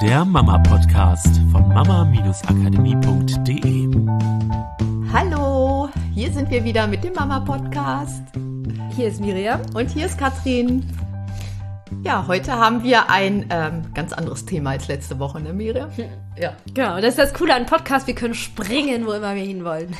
[0.00, 3.90] der Mama-Podcast von mama-akademie.de.
[5.12, 8.22] Hallo, hier sind wir wieder mit dem Mama-Podcast.
[8.96, 9.60] Hier ist Miriam.
[9.74, 10.86] Und hier ist Katrin.
[12.02, 15.90] Ja, heute haben wir ein ähm, ganz anderes Thema als letzte Woche, ne, Miriam?
[16.38, 16.54] Ja.
[16.72, 18.06] Genau, das ist das Coole an Podcast.
[18.06, 19.94] Wir können springen, wo immer wir hinwollen.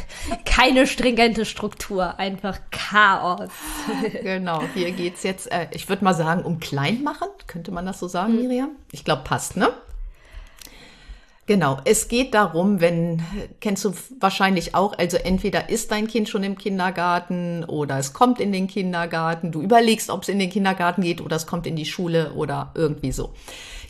[0.47, 3.51] Keine stringente Struktur, einfach Chaos.
[4.23, 7.29] genau, hier geht's jetzt, äh, ich würde mal sagen, um Kleinmachen.
[7.47, 8.41] Könnte man das so sagen, hm.
[8.41, 8.71] Miriam?
[8.93, 9.69] Ich glaube, passt, ne?
[11.51, 13.25] Genau, es geht darum, wenn,
[13.59, 18.39] kennst du wahrscheinlich auch, also entweder ist dein Kind schon im Kindergarten oder es kommt
[18.39, 21.75] in den Kindergarten, du überlegst, ob es in den Kindergarten geht oder es kommt in
[21.75, 23.35] die Schule oder irgendwie so.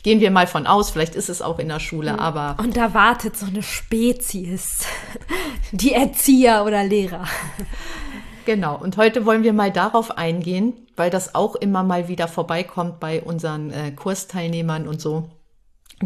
[0.01, 2.19] Gehen wir mal von aus, vielleicht ist es auch in der Schule, mhm.
[2.19, 2.55] aber.
[2.57, 4.87] Und da wartet so eine Spezies,
[5.71, 7.25] die Erzieher oder Lehrer.
[8.45, 12.99] Genau, und heute wollen wir mal darauf eingehen, weil das auch immer mal wieder vorbeikommt
[12.99, 15.29] bei unseren äh, Kursteilnehmern und so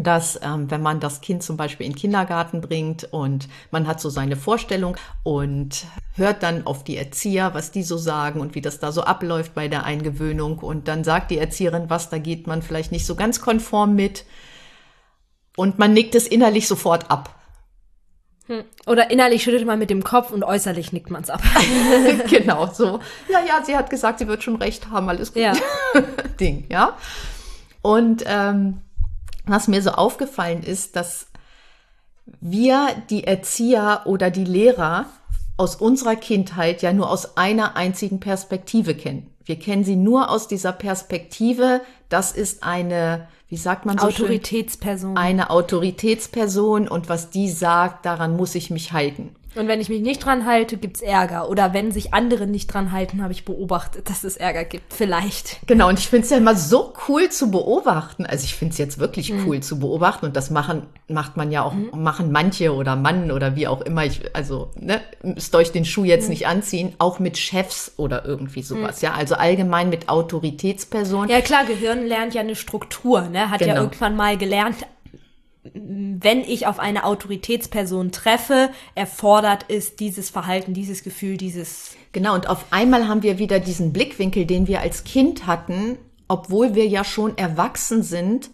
[0.02, 4.00] dass ähm, wenn man das Kind zum Beispiel in den Kindergarten bringt und man hat
[4.00, 8.60] so seine Vorstellung und hört dann auf die Erzieher, was die so sagen und wie
[8.60, 12.46] das da so abläuft bei der Eingewöhnung und dann sagt die Erzieherin was, da geht
[12.46, 14.24] man vielleicht nicht so ganz konform mit
[15.56, 17.34] und man nickt es innerlich sofort ab.
[18.46, 18.62] Hm.
[18.86, 21.42] Oder innerlich schüttelt man mit dem Kopf und äußerlich nickt man es ab.
[22.28, 23.00] genau, so.
[23.28, 25.42] Ja, ja, sie hat gesagt, sie wird schon recht haben, alles gut.
[25.42, 25.52] Ja.
[26.40, 26.96] Ding, ja.
[27.82, 28.82] Und ähm,
[29.46, 31.28] was mir so aufgefallen ist, dass
[32.40, 35.06] wir die Erzieher oder die Lehrer
[35.56, 39.30] aus unserer Kindheit ja nur aus einer einzigen Perspektive kennen.
[39.44, 45.10] Wir kennen sie nur aus dieser Perspektive, das ist eine, wie sagt man so Autoritätsperson.
[45.10, 45.18] Schön?
[45.18, 49.34] Eine Autoritätsperson und was die sagt, daran muss ich mich halten.
[49.56, 51.48] Und wenn ich mich nicht dran halte, gibt's Ärger.
[51.48, 54.92] Oder wenn sich andere nicht dran halten, habe ich beobachtet, dass es Ärger gibt.
[54.92, 55.60] Vielleicht.
[55.66, 58.26] Genau, und ich finde es ja immer so cool zu beobachten.
[58.26, 59.46] Also ich finde es jetzt wirklich mhm.
[59.46, 60.26] cool zu beobachten.
[60.26, 61.90] Und das machen, macht man ja auch, mhm.
[61.96, 64.04] machen manche oder Mann oder wie auch immer.
[64.04, 66.30] Ich, also, ne, müsst euch den Schuh jetzt mhm.
[66.30, 69.00] nicht anziehen, auch mit Chefs oder irgendwie sowas.
[69.00, 69.06] Mhm.
[69.06, 71.30] Ja, also allgemein mit Autoritätspersonen.
[71.30, 73.50] Ja, klar, Gehirn lernt ja eine Struktur, ne?
[73.50, 73.74] Hat genau.
[73.74, 74.76] ja irgendwann mal gelernt,
[75.74, 81.92] wenn ich auf eine Autoritätsperson treffe, erfordert es dieses Verhalten, dieses Gefühl, dieses.
[82.12, 86.74] Genau, und auf einmal haben wir wieder diesen Blickwinkel, den wir als Kind hatten, obwohl
[86.74, 88.50] wir ja schon erwachsen sind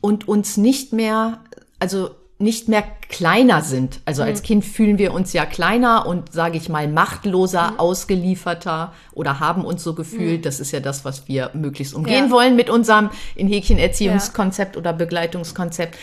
[0.00, 1.40] und uns nicht mehr,
[1.78, 4.00] also nicht mehr kleiner sind.
[4.06, 4.46] Also als mhm.
[4.46, 7.78] Kind fühlen wir uns ja kleiner und, sage ich mal, machtloser, mhm.
[7.78, 10.38] ausgelieferter oder haben uns so gefühlt.
[10.38, 10.42] Mhm.
[10.42, 12.30] Das ist ja das, was wir möglichst umgehen ja.
[12.30, 14.80] wollen mit unserem in Häkchen Erziehungskonzept ja.
[14.80, 15.98] oder Begleitungskonzept.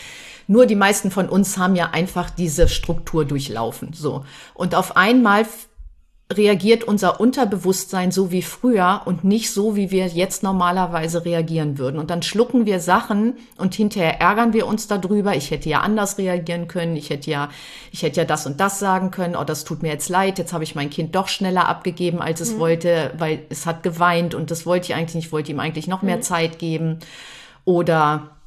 [0.48, 3.92] Nur die meisten von uns haben ja einfach diese Struktur durchlaufen.
[3.92, 4.24] So.
[4.54, 5.46] Und auf einmal
[6.32, 11.98] reagiert unser Unterbewusstsein so wie früher und nicht so, wie wir jetzt normalerweise reagieren würden.
[11.98, 15.36] Und dann schlucken wir Sachen und hinterher ärgern wir uns darüber.
[15.36, 16.96] Ich hätte ja anders reagieren können.
[16.96, 17.48] Ich hätte ja,
[17.92, 19.36] ich hätte ja das und das sagen können.
[19.36, 20.38] Oh, das tut mir jetzt leid.
[20.38, 22.58] Jetzt habe ich mein Kind doch schneller abgegeben, als es mhm.
[22.58, 25.26] wollte, weil es hat geweint und das wollte ich eigentlich nicht.
[25.26, 26.22] Ich wollte ihm eigentlich noch mehr mhm.
[26.22, 26.98] Zeit geben.
[27.64, 28.37] Oder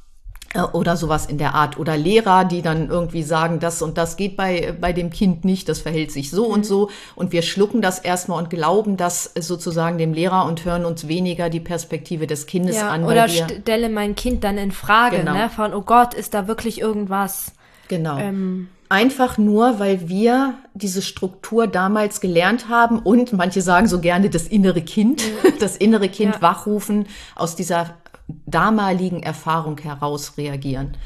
[0.72, 1.78] oder sowas in der Art.
[1.78, 5.68] Oder Lehrer, die dann irgendwie sagen, das und das geht bei, bei dem Kind nicht,
[5.68, 6.52] das verhält sich so mhm.
[6.52, 6.90] und so.
[7.14, 11.48] Und wir schlucken das erstmal und glauben das sozusagen dem Lehrer und hören uns weniger
[11.48, 13.04] die Perspektive des Kindes ja, an.
[13.04, 15.32] Oder stelle mein Kind dann in Frage, genau.
[15.34, 15.50] ne?
[15.50, 17.52] Von, oh Gott, ist da wirklich irgendwas?
[17.88, 18.18] Genau.
[18.18, 24.28] Ähm, Einfach nur, weil wir diese Struktur damals gelernt haben und manche sagen so gerne
[24.28, 25.54] das innere Kind, mhm.
[25.60, 26.42] das innere Kind ja.
[26.42, 27.94] wachrufen aus dieser
[28.26, 30.96] damaligen Erfahrung heraus reagieren.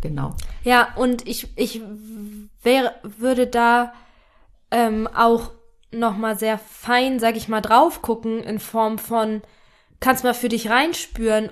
[0.00, 0.34] Genau.
[0.64, 1.82] Ja, und ich, ich
[2.62, 3.92] wäre, würde da
[4.70, 5.50] ähm, auch
[5.92, 9.42] noch mal sehr fein, sag ich mal, drauf gucken in Form von,
[9.98, 11.50] kannst mal für dich reinspüren,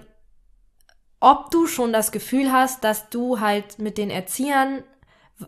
[1.21, 4.83] ob du schon das Gefühl hast, dass du halt mit den Erziehern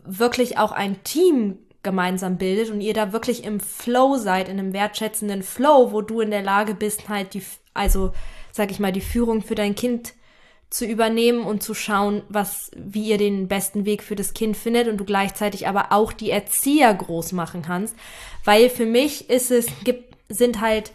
[0.03, 4.73] wirklich auch ein Team gemeinsam bildet und ihr da wirklich im Flow seid, in einem
[4.73, 7.43] wertschätzenden Flow, wo du in der Lage bist, halt die,
[7.73, 8.11] also
[8.51, 10.13] sag ich mal, die Führung für dein Kind
[10.71, 14.87] zu übernehmen und zu schauen, was, wie ihr den besten Weg für das Kind findet
[14.87, 17.95] und du gleichzeitig aber auch die Erzieher groß machen kannst.
[18.45, 20.93] Weil für mich ist es, gibt, sind halt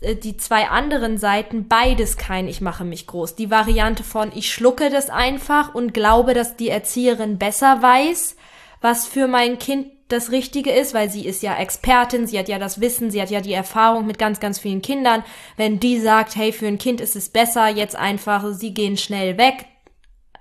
[0.00, 3.34] äh, die zwei anderen Seiten beides kein Ich mache mich groß.
[3.34, 8.36] Die Variante von ich schlucke das einfach und glaube, dass die Erzieherin besser weiß,
[8.80, 12.58] was für mein Kind das Richtige ist, weil sie ist ja Expertin, sie hat ja
[12.58, 15.24] das Wissen, sie hat ja die Erfahrung mit ganz, ganz vielen Kindern.
[15.56, 19.38] Wenn die sagt, hey, für ein Kind ist es besser, jetzt einfach, sie gehen schnell
[19.38, 19.66] weg,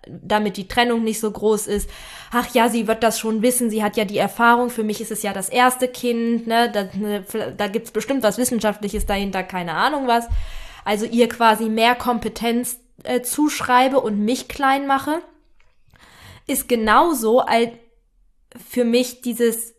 [0.07, 1.89] damit die Trennung nicht so groß ist.
[2.31, 5.11] Ach ja, sie wird das schon wissen, sie hat ja die Erfahrung, für mich ist
[5.11, 7.23] es ja das erste Kind, ne, da, ne,
[7.55, 10.27] da gibt's bestimmt was Wissenschaftliches dahinter, keine Ahnung was.
[10.83, 15.21] Also ihr quasi mehr Kompetenz äh, zuschreibe und mich klein mache
[16.47, 17.69] ist genauso als
[18.69, 19.75] für mich dieses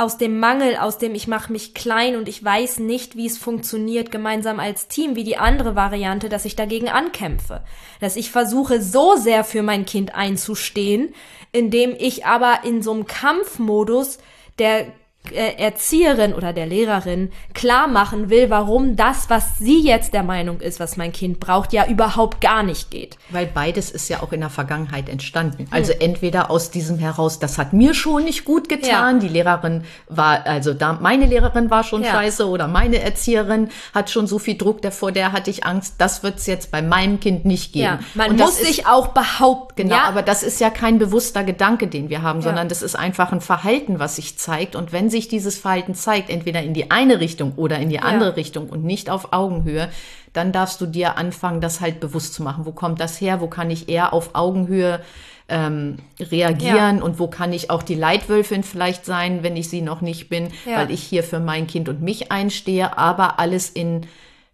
[0.00, 3.36] aus dem Mangel, aus dem ich mache mich klein und ich weiß nicht, wie es
[3.36, 7.62] funktioniert gemeinsam als Team, wie die andere Variante, dass ich dagegen ankämpfe.
[8.00, 11.14] Dass ich versuche, so sehr für mein Kind einzustehen,
[11.52, 14.18] indem ich aber in so einem Kampfmodus
[14.58, 14.86] der
[15.32, 20.80] Erzieherin oder der Lehrerin klar machen will, warum das, was sie jetzt der Meinung ist,
[20.80, 23.18] was mein Kind braucht, ja überhaupt gar nicht geht.
[23.28, 25.68] Weil beides ist ja auch in der Vergangenheit entstanden.
[25.70, 26.00] Also hm.
[26.00, 29.20] entweder aus diesem heraus, das hat mir schon nicht gut getan, ja.
[29.20, 32.12] die Lehrerin war, also da, meine Lehrerin war schon ja.
[32.12, 36.22] scheiße oder meine Erzieherin hat schon so viel Druck, davor der hatte ich Angst, das
[36.22, 37.84] wird's jetzt bei meinem Kind nicht geben.
[37.84, 39.88] Ja, man Und muss sich auch behaupten.
[39.88, 43.32] Genau, aber das ist ja kein bewusster Gedanke, den wir haben, sondern das ist einfach
[43.32, 44.76] ein Verhalten, was sich zeigt.
[44.76, 48.02] Und wenn sich dieses Verhalten zeigt, entweder in die eine Richtung oder in die ja.
[48.02, 49.88] andere Richtung und nicht auf Augenhöhe,
[50.32, 52.66] dann darfst du dir anfangen, das halt bewusst zu machen.
[52.66, 53.40] Wo kommt das her?
[53.40, 55.00] Wo kann ich eher auf Augenhöhe
[55.48, 57.02] ähm, reagieren ja.
[57.02, 60.48] und wo kann ich auch die Leitwölfin vielleicht sein, wenn ich sie noch nicht bin,
[60.64, 60.76] ja.
[60.76, 64.06] weil ich hier für mein Kind und mich einstehe, aber alles in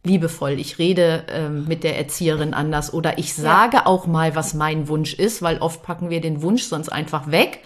[0.03, 0.53] liebevoll.
[0.53, 3.87] Ich rede ähm, mit der Erzieherin anders oder ich sage ja.
[3.87, 7.61] auch mal, was mein Wunsch ist, weil oft packen wir den Wunsch sonst einfach weg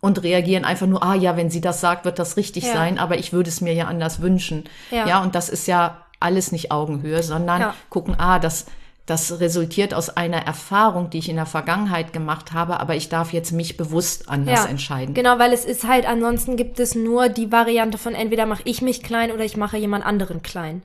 [0.00, 2.72] und reagieren einfach nur, ah ja, wenn sie das sagt, wird das richtig ja.
[2.72, 4.64] sein, aber ich würde es mir ja anders wünschen.
[4.90, 5.06] Ja.
[5.06, 7.74] ja, und das ist ja alles nicht Augenhöhe, sondern ja.
[7.90, 8.66] gucken, ah, das,
[9.06, 13.32] das resultiert aus einer Erfahrung, die ich in der Vergangenheit gemacht habe, aber ich darf
[13.32, 15.14] jetzt mich bewusst anders ja, entscheiden.
[15.14, 18.82] Genau, weil es ist halt, ansonsten gibt es nur die Variante von entweder mache ich
[18.82, 20.82] mich klein oder ich mache jemand anderen klein.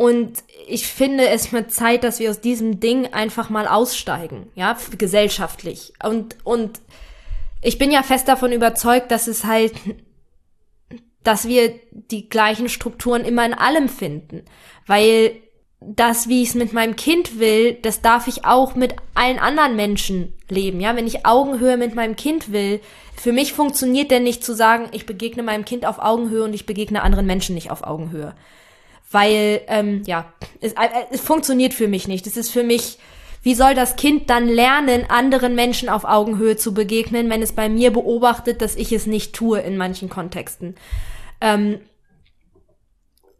[0.00, 4.74] Und ich finde es mit Zeit, dass wir aus diesem Ding einfach mal aussteigen, ja,
[4.96, 5.92] gesellschaftlich.
[6.02, 6.80] Und, und
[7.60, 9.74] ich bin ja fest davon überzeugt, dass es halt,
[11.22, 14.46] dass wir die gleichen Strukturen immer in allem finden.
[14.86, 15.32] Weil
[15.80, 19.76] das, wie ich es mit meinem Kind will, das darf ich auch mit allen anderen
[19.76, 20.80] Menschen leben.
[20.80, 22.80] Ja, wenn ich Augenhöhe mit meinem Kind will,
[23.16, 26.64] für mich funktioniert denn nicht zu sagen, ich begegne meinem Kind auf Augenhöhe und ich
[26.64, 28.34] begegne anderen Menschen nicht auf Augenhöhe
[29.10, 32.26] weil ähm, ja, es, äh, es funktioniert für mich nicht.
[32.26, 32.98] Es ist für mich,
[33.42, 37.68] wie soll das Kind dann lernen, anderen Menschen auf Augenhöhe zu begegnen, wenn es bei
[37.68, 40.76] mir beobachtet, dass ich es nicht tue in manchen Kontexten?
[41.40, 41.80] Ähm,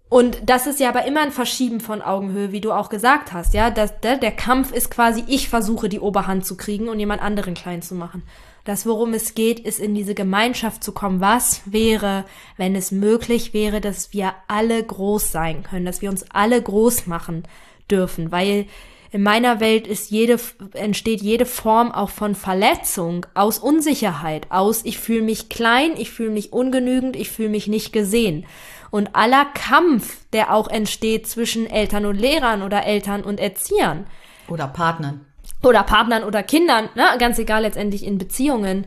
[0.09, 3.55] und das ist ja aber immer ein Verschieben von Augenhöhe, wie du auch gesagt hast,
[3.55, 3.71] ja.
[3.71, 7.55] Das, der, der Kampf ist quasi, ich versuche die Oberhand zu kriegen und jemand anderen
[7.55, 8.25] klein zu machen.
[8.71, 11.21] Das, worum es geht, ist in diese Gemeinschaft zu kommen.
[11.21, 12.25] Was wäre,
[12.57, 17.09] wenn es möglich wäre, dass wir alle groß sein können, dass wir uns alle groß
[17.09, 17.43] machen
[17.91, 18.67] dürfen, weil
[19.11, 20.39] in meiner Welt ist jede,
[20.75, 26.31] entsteht jede Form auch von Verletzung aus Unsicherheit, aus ich fühle mich klein, ich fühle
[26.31, 28.47] mich ungenügend, ich fühle mich nicht gesehen.
[28.93, 34.07] Und aller Kampf, der auch entsteht zwischen Eltern und Lehrern oder Eltern und Erziehern.
[34.47, 35.27] Oder Partnern
[35.63, 37.05] oder Partnern oder Kindern, ne?
[37.19, 38.87] ganz egal letztendlich in Beziehungen,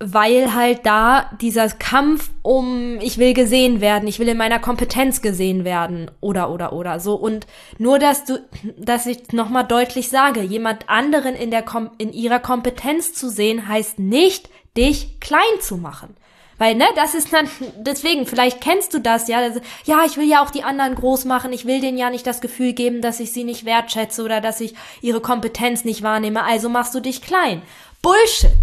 [0.00, 5.22] weil halt da dieser Kampf um, ich will gesehen werden, ich will in meiner Kompetenz
[5.22, 7.46] gesehen werden oder oder oder so und
[7.78, 8.38] nur dass du,
[8.76, 13.28] dass ich noch mal deutlich sage, jemand anderen in der Kom in ihrer Kompetenz zu
[13.28, 16.16] sehen heißt nicht dich klein zu machen.
[16.58, 19.48] Weil, ne, das ist dann, deswegen, vielleicht kennst du das, ja.
[19.48, 21.52] Das, ja, ich will ja auch die anderen groß machen.
[21.52, 24.60] Ich will denen ja nicht das Gefühl geben, dass ich sie nicht wertschätze oder dass
[24.60, 26.42] ich ihre Kompetenz nicht wahrnehme.
[26.42, 27.62] Also machst du dich klein.
[28.02, 28.58] Bullshit.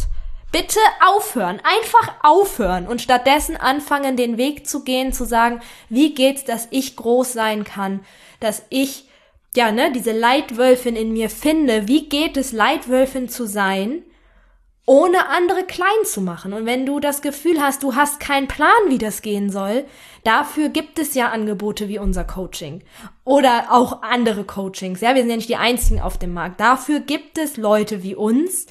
[0.52, 6.46] Bitte aufhören, einfach aufhören und stattdessen anfangen, den Weg zu gehen, zu sagen, wie geht's,
[6.46, 8.06] dass ich groß sein kann,
[8.40, 9.10] dass ich,
[9.54, 11.90] ja, ne, diese Leitwölfin in mir finde.
[11.90, 14.04] Wie geht es, Leitwölfin zu sein?
[14.86, 16.54] Ohne andere klein zu machen.
[16.54, 19.86] Und wenn du das Gefühl hast, du hast keinen Plan, wie das gehen soll,
[20.24, 22.84] dafür gibt es ja Angebote wie unser Coaching
[23.24, 25.02] oder auch andere Coachings.
[25.02, 26.60] Ja, wir sind ja nicht die einzigen auf dem Markt.
[26.60, 28.68] Dafür gibt es Leute wie uns,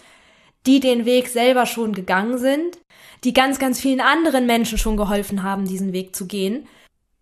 [0.67, 2.79] die den Weg selber schon gegangen sind,
[3.25, 6.69] die ganz, ganz vielen anderen Menschen schon geholfen haben, diesen Weg zu gehen,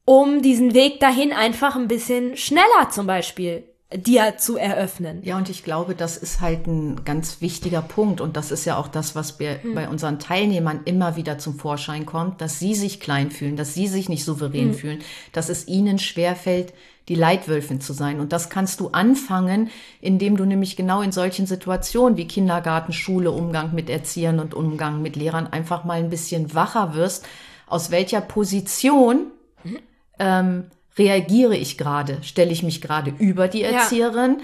[0.04, 5.20] um diesen Weg dahin einfach ein bisschen schneller zum Beispiel dir zu eröffnen.
[5.22, 8.20] Ja, und ich glaube, das ist halt ein ganz wichtiger Punkt.
[8.20, 9.74] Und das ist ja auch das, was wir hm.
[9.74, 13.88] bei unseren Teilnehmern immer wieder zum Vorschein kommt, dass sie sich klein fühlen, dass sie
[13.88, 14.74] sich nicht souverän hm.
[14.74, 14.98] fühlen,
[15.32, 16.72] dass es ihnen schwerfällt,
[17.08, 18.20] die Leitwölfin zu sein.
[18.20, 19.70] Und das kannst du anfangen,
[20.00, 25.02] indem du nämlich genau in solchen Situationen wie Kindergarten, Schule, Umgang mit Erziehern und Umgang
[25.02, 27.26] mit Lehrern einfach mal ein bisschen wacher wirst,
[27.66, 29.26] aus welcher Position
[29.64, 29.78] mhm.
[30.18, 30.64] ähm,
[30.98, 32.18] reagiere ich gerade?
[32.22, 34.38] Stelle ich mich gerade über die Erzieherin?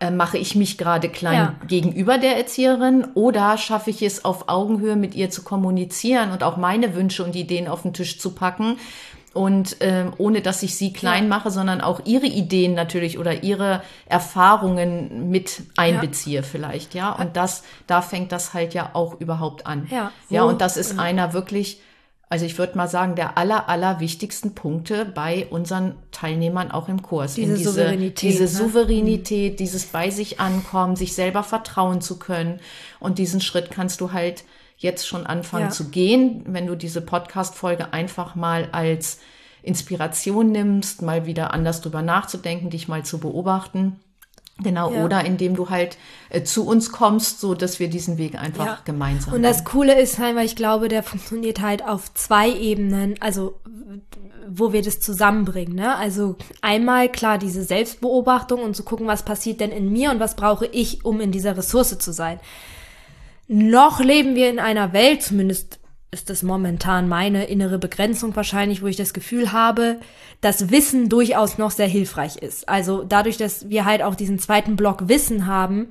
[0.00, 0.08] Ja.
[0.08, 1.54] Äh, mache ich mich gerade klein ja.
[1.66, 3.06] gegenüber der Erzieherin?
[3.14, 7.36] Oder schaffe ich es auf Augenhöhe mit ihr zu kommunizieren und auch meine Wünsche und
[7.36, 8.76] Ideen auf den Tisch zu packen?
[9.34, 11.28] und ähm, ohne dass ich sie klein Ja.
[11.28, 17.12] mache, sondern auch ihre Ideen natürlich oder ihre Erfahrungen mit einbeziehe vielleicht, ja.
[17.12, 19.88] Und das, da fängt das halt ja auch überhaupt an.
[19.90, 20.12] Ja.
[20.30, 21.80] Ja, und das ist einer wirklich,
[22.34, 27.00] also ich würde mal sagen, der aller, aller wichtigsten Punkte bei unseren Teilnehmern auch im
[27.00, 27.34] Kurs.
[27.34, 28.48] Diese diese Souveränität, Diese ne?
[28.48, 32.58] Souveränität, dieses bei sich ankommen, sich selber vertrauen zu können.
[32.98, 34.42] Und diesen Schritt kannst du halt
[34.78, 35.70] jetzt schon anfangen Ja.
[35.70, 39.20] zu gehen, wenn du diese Podcast-Folge einfach mal als
[39.62, 44.00] Inspiration nimmst, mal wieder anders drüber nachzudenken, dich mal zu beobachten.
[44.62, 45.04] Genau, Ja.
[45.04, 45.96] oder indem du halt
[46.30, 48.78] äh, zu uns kommst, so dass wir diesen Weg einfach Ja.
[48.84, 53.16] gemeinsam Und das Coole ist halt, weil ich glaube, der funktioniert halt auf zwei Ebenen,
[53.20, 53.60] also
[54.48, 55.74] wo wir das zusammenbringen.
[55.74, 55.96] Ne?
[55.96, 60.36] Also einmal klar diese Selbstbeobachtung und zu gucken, was passiert denn in mir und was
[60.36, 62.38] brauche ich, um in dieser Ressource zu sein.
[63.48, 65.78] Noch leben wir in einer Welt, zumindest
[66.14, 70.00] ist das momentan meine innere Begrenzung wahrscheinlich, wo ich das Gefühl habe,
[70.40, 72.68] dass Wissen durchaus noch sehr hilfreich ist.
[72.68, 75.88] Also dadurch, dass wir halt auch diesen zweiten Block Wissen haben,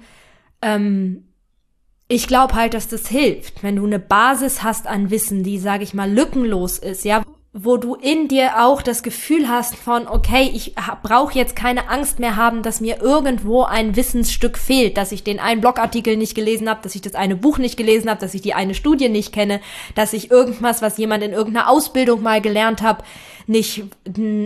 [2.07, 5.83] ich glaube halt, dass das hilft, wenn du eine Basis hast an Wissen, die, sage
[5.83, 7.22] ich mal, lückenlos ist, ja,
[7.55, 12.17] wo du in dir auch das Gefühl hast von, okay, ich brauche jetzt keine Angst
[12.17, 16.67] mehr haben, dass mir irgendwo ein Wissensstück fehlt, dass ich den einen Blogartikel nicht gelesen
[16.67, 19.31] habe, dass ich das eine Buch nicht gelesen habe, dass ich die eine Studie nicht
[19.33, 19.61] kenne,
[19.93, 23.03] dass ich irgendwas, was jemand in irgendeiner Ausbildung mal gelernt habe,
[23.45, 23.83] nicht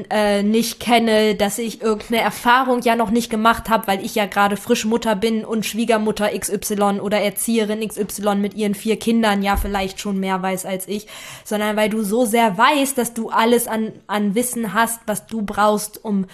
[0.10, 4.25] äh, nicht kenne, dass ich irgendeine Erfahrung ja noch nicht gemacht habe, weil ich ja
[4.25, 9.56] gerade frisch Mutter bin und Schwiegermutter XY oder Erzieherin XY mit ihren vier Kindern ja
[9.56, 11.08] vielleicht schon mehr weiß als ich,
[11.44, 15.42] sondern weil du so sehr weißt, dass du alles an an Wissen hast, was du
[15.42, 16.25] brauchst, um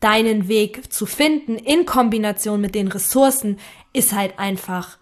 [0.00, 3.58] deinen Weg zu finden in Kombination mit den Ressourcen,
[3.92, 4.98] ist halt einfach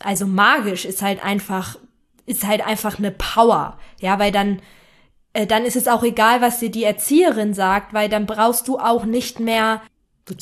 [0.00, 1.78] also magisch, ist halt einfach
[2.26, 4.60] ist halt einfach eine Power, ja, weil dann
[5.36, 8.78] äh, dann ist es auch egal, was dir die Erzieherin sagt, weil dann brauchst du
[8.78, 9.80] auch nicht mehr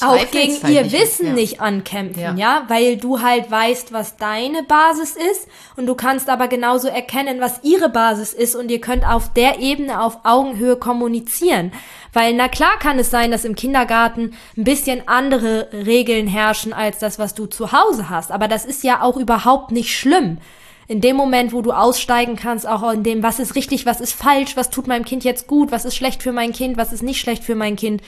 [0.00, 0.98] auch gegen halt ihr nicht.
[0.98, 1.32] Wissen Ja.
[1.34, 2.34] nicht ankämpfen, Ja.
[2.34, 2.64] ja.
[2.68, 5.46] weil du halt weißt, was deine Basis ist
[5.76, 9.58] und du kannst aber genauso erkennen, was ihre Basis ist und ihr könnt auf der
[9.60, 11.70] Ebene auf Augenhöhe kommunizieren,
[12.14, 16.98] weil na klar kann es sein, dass im Kindergarten ein bisschen andere Regeln herrschen als
[16.98, 20.38] das, was du zu Hause hast, aber das ist ja auch überhaupt nicht schlimm.
[20.86, 24.12] In dem Moment, wo du aussteigen kannst, auch in dem, was ist richtig, was ist
[24.12, 27.02] falsch, was tut meinem Kind jetzt gut, was ist schlecht für mein Kind, was ist
[27.02, 28.02] nicht schlecht für mein Kind,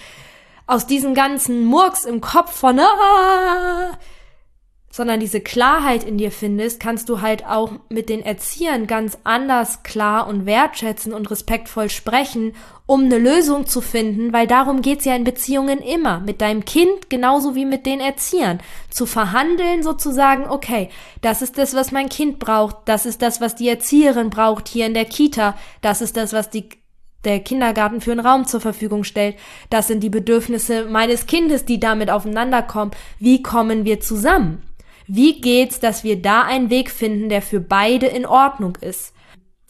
[0.67, 3.99] aus diesem ganzen Murks im Kopf von, ah,
[4.97, 9.83] sondern diese Klarheit in dir findest, kannst du halt auch mit den Erziehern ganz anders
[9.83, 12.55] klar und wertschätzen und respektvoll sprechen,
[12.87, 17.11] um eine Lösung zu finden, weil darum geht's ja in Beziehungen immer, mit deinem Kind
[17.11, 20.89] genauso wie mit den Erziehern, zu verhandeln sozusagen, okay,
[21.21, 24.87] das ist das, was mein Kind braucht, das ist das, was die Erzieherin braucht hier
[24.87, 26.71] in der Kita, das ist das, was die
[27.27, 29.37] der Kindergarten für einen Raum zur Verfügung stellt.
[29.69, 32.93] Das sind die Bedürfnisse meines Kindes, die damit aufeinander kommen.
[33.19, 34.63] Wie kommen wir zusammen?
[35.07, 39.13] Wie geht's, dass wir da einen Weg finden, der für beide in Ordnung ist?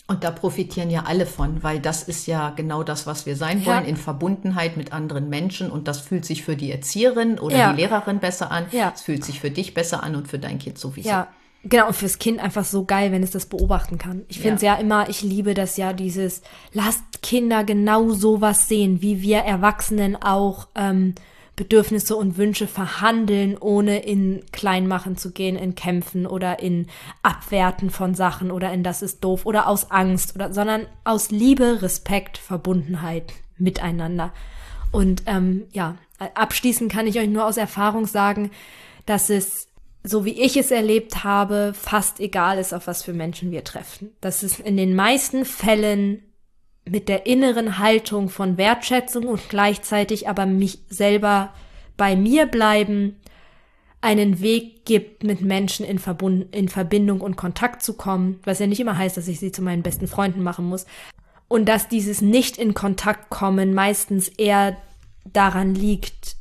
[0.09, 3.63] Und da profitieren ja alle von, weil das ist ja genau das, was wir sein
[3.63, 3.67] Ja.
[3.75, 5.69] wollen, in Verbundenheit mit anderen Menschen.
[5.69, 7.73] Und das fühlt sich für die Erzieherin oder Ja.
[7.73, 8.67] die Lehrerin besser an.
[8.71, 8.93] Ja.
[8.95, 11.09] Es fühlt sich für dich besser an und für dein Kind sowieso.
[11.09, 11.27] Ja,
[11.65, 11.89] genau.
[11.89, 14.23] Und fürs Kind einfach so geil, wenn es das beobachten kann.
[14.29, 14.77] Ich finde es ja.
[14.77, 20.69] immer, ich liebe das ja, dieses, lasst Kinder genau sowas sehen, wie wir Erwachsenen auch
[20.77, 21.17] ähm,
[21.57, 26.87] Bedürfnisse und Wünsche verhandeln, ohne in Kleinmachen zu gehen, in Kämpfen oder in
[27.23, 31.81] Abwerten von Sachen oder in das ist doof oder aus Angst oder, sondern aus Liebe,
[31.81, 34.33] Respekt, Verbundenheit miteinander.
[34.93, 35.97] Und ähm, ja,
[36.35, 38.51] abschließend kann ich euch nur aus Erfahrung sagen,
[39.07, 39.69] dass es
[40.09, 44.13] so wie ich es erlebt habe, fast egal ist, auf was für Menschen wir treffen.
[44.21, 46.23] Dass es in den meisten Fällen
[46.89, 51.53] mit der inneren Haltung von Wertschätzung und gleichzeitig aber mich selber
[51.97, 53.17] bei mir bleiben,
[54.01, 58.67] einen Weg gibt, mit Menschen in, Verbund, in Verbindung und Kontakt zu kommen, was ja
[58.69, 60.87] nicht immer heißt, dass ich sie zu meinen besten Freunden machen muss.
[61.49, 64.77] Und dass dieses nicht in Kontakt kommen meistens eher
[65.25, 66.37] daran liegt,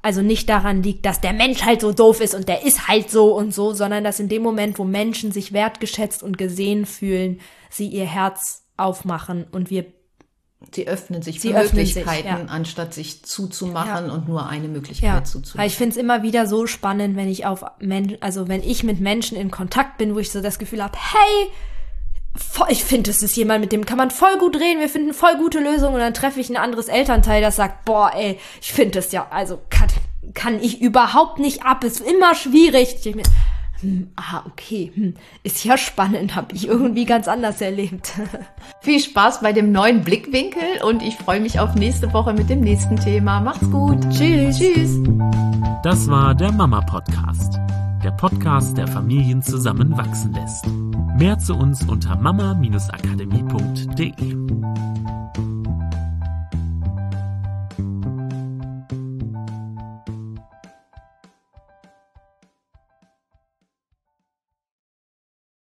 [0.00, 3.10] also nicht daran liegt, dass der Mensch halt so doof ist und der ist halt
[3.10, 7.40] so und so, sondern dass in dem Moment, wo Menschen sich wertgeschätzt und gesehen fühlen,
[7.70, 9.86] sie ihr Herz aufmachen und wir
[10.72, 12.52] Sie öffnen sich Sie für öffnen sich, Möglichkeiten, ja.
[12.52, 14.12] anstatt sich zuzumachen Ja.
[14.12, 15.66] und nur eine Möglichkeit ja, weil zuzumachen.
[15.66, 19.00] ich finde es immer wieder so spannend, wenn ich auf Men also wenn ich mit
[19.00, 21.50] Menschen in Kontakt bin, wo ich so das Gefühl habe, hey,
[22.36, 25.14] voll, ich finde, das ist jemand, mit dem kann man voll gut reden, wir finden
[25.14, 28.72] voll gute Lösungen und dann treffe ich ein anderes Elternteil, das sagt, boah, ey, ich
[28.72, 29.88] finde das ja, also kann,
[30.32, 33.04] kann ich überhaupt nicht ab, ist immer schwierig.
[33.04, 33.16] Ich
[33.82, 38.12] hm, ah, okay, hm, ist ja spannend, habe ich irgendwie ganz anders erlebt.
[38.80, 42.60] Viel Spaß bei dem neuen Blickwinkel und ich freue mich auf nächste Woche mit dem
[42.60, 43.40] nächsten Thema.
[43.40, 44.00] Macht's gut.
[44.10, 44.58] Tschüss.
[44.58, 45.00] Tschüss.
[45.82, 47.58] Das war der Mama Podcast.
[48.04, 50.64] Der Podcast, der Familien zusammenwachsen lässt.
[51.18, 54.12] Mehr zu uns unter mama-akademie.de.